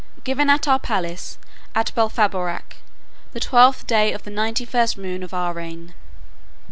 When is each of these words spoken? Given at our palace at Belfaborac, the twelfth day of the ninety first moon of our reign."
Given 0.23 0.49
at 0.49 0.67
our 0.67 0.79
palace 0.79 1.37
at 1.75 1.93
Belfaborac, 1.93 2.77
the 3.33 3.39
twelfth 3.39 3.85
day 3.85 4.13
of 4.13 4.23
the 4.23 4.31
ninety 4.31 4.65
first 4.65 4.97
moon 4.97 5.21
of 5.21 5.31
our 5.31 5.53
reign." 5.53 5.93